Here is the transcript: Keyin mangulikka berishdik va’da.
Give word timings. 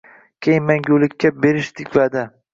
Keyin 0.45 0.65
mangulikka 0.69 1.33
berishdik 1.45 1.95
va’da. 2.01 2.27